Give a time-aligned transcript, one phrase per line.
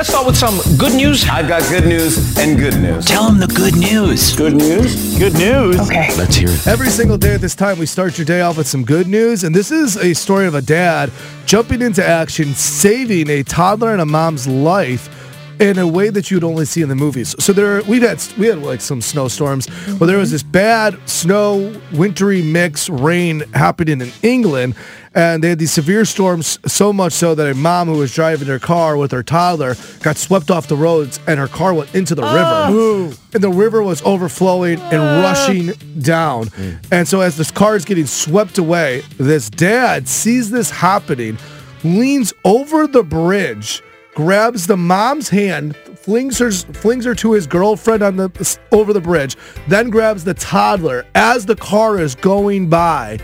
[0.00, 1.28] Let's start with some good news.
[1.28, 3.04] I've got good news and good news.
[3.04, 4.34] Tell them the good news.
[4.34, 5.18] Good news?
[5.18, 5.78] Good news.
[5.78, 6.08] Okay.
[6.16, 6.66] Let's hear it.
[6.66, 9.44] Every single day at this time, we start your day off with some good news.
[9.44, 11.12] And this is a story of a dad
[11.44, 15.19] jumping into action, saving a toddler and a mom's life
[15.60, 17.36] in a way that you'd only see in the movies.
[17.38, 19.68] So there, we've had we had like some snowstorms,
[19.98, 24.74] but there was this bad snow, wintry mix rain happening in England,
[25.14, 26.58] and they had these severe storms.
[26.66, 30.16] So much so that a mom who was driving her car with her toddler got
[30.16, 33.12] swept off the roads, and her car went into the river, ah.
[33.34, 35.22] and the river was overflowing and ah.
[35.22, 35.66] rushing
[36.00, 36.46] down.
[36.46, 36.86] Mm.
[36.90, 41.36] And so as this car is getting swept away, this dad sees this happening,
[41.84, 43.82] leans over the bridge
[44.14, 49.00] grabs the mom's hand, flings her flings her to his girlfriend on the over the
[49.00, 49.36] bridge,
[49.68, 53.18] then grabs the toddler as the car is going by,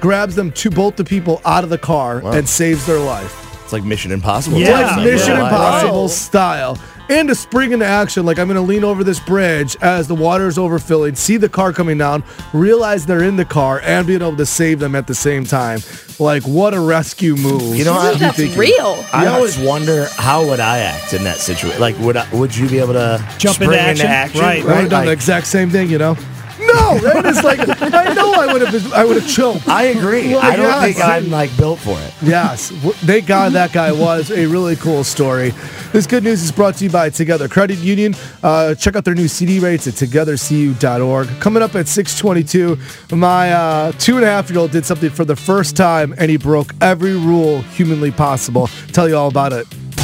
[0.00, 3.51] grabs them to both the people out of the car and saves their life.
[3.72, 4.58] It's like Mission Impossible.
[4.58, 4.82] Yeah.
[4.82, 5.06] type Like.
[5.06, 5.44] Mission Yeah.
[5.44, 6.78] Impossible style.
[7.08, 10.14] And to spring into action, like I'm going to lean over this bridge as the
[10.14, 14.20] water is overfilling, see the car coming down, realize they're in the car, and being
[14.20, 15.80] able to save them at the same time.
[16.18, 17.76] Like, what a rescue move.
[17.76, 19.04] You know, I, That's real.
[19.12, 21.80] I always wonder how would I act in that situation.
[21.80, 24.40] Like, would I, would you be able to Jump spring into action?
[24.40, 24.62] Right.
[24.62, 26.16] I would have done the exact same thing, you know?
[26.66, 26.98] No?
[27.24, 29.68] It's like, I know I would have I would have choked.
[29.68, 30.28] I agree.
[30.34, 30.84] Well, I don't yes.
[30.84, 32.14] think I'm like built for it.
[32.22, 32.70] Yes.
[32.70, 35.52] Thank God that guy was a really cool story.
[35.92, 38.14] This good news is brought to you by Together Credit Union.
[38.42, 41.28] Uh, check out their new CD rates at togethercu.org.
[41.40, 45.24] Coming up at 622, my uh, two and a half year old did something for
[45.24, 48.68] the first time and he broke every rule humanly possible.
[48.92, 49.66] Tell you all about it.